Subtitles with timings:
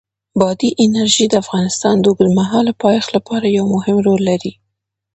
[0.39, 4.53] بادي انرژي د افغانستان د اوږدمهاله پایښت لپاره یو مهم رول لري.